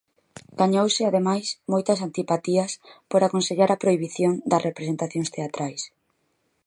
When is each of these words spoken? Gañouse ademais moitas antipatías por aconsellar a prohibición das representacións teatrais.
Gañouse 0.59 1.03
ademais 1.05 1.47
moitas 1.73 1.99
antipatías 2.07 2.71
por 3.11 3.21
aconsellar 3.23 3.69
a 3.71 3.81
prohibición 3.83 4.33
das 4.49 4.65
representacións 4.69 5.29
teatrais. 5.35 5.81